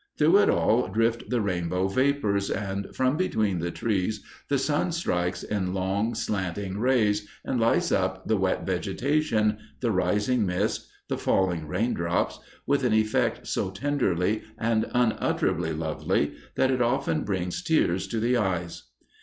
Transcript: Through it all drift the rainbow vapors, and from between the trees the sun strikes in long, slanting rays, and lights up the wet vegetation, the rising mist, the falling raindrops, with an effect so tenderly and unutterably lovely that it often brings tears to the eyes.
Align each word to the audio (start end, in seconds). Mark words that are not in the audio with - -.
Through 0.17 0.39
it 0.39 0.49
all 0.49 0.87
drift 0.87 1.29
the 1.29 1.41
rainbow 1.41 1.87
vapors, 1.87 2.49
and 2.49 2.87
from 2.95 3.17
between 3.17 3.59
the 3.59 3.69
trees 3.69 4.23
the 4.47 4.57
sun 4.57 4.91
strikes 4.91 5.43
in 5.43 5.75
long, 5.75 6.15
slanting 6.15 6.79
rays, 6.79 7.27
and 7.45 7.59
lights 7.59 7.91
up 7.91 8.25
the 8.27 8.35
wet 8.35 8.65
vegetation, 8.65 9.59
the 9.79 9.91
rising 9.91 10.43
mist, 10.43 10.87
the 11.07 11.19
falling 11.19 11.67
raindrops, 11.67 12.39
with 12.65 12.83
an 12.83 12.93
effect 12.93 13.45
so 13.45 13.69
tenderly 13.69 14.41
and 14.57 14.89
unutterably 14.91 15.71
lovely 15.71 16.33
that 16.55 16.71
it 16.71 16.81
often 16.81 17.23
brings 17.23 17.61
tears 17.61 18.07
to 18.07 18.19
the 18.19 18.37
eyes. 18.37 18.85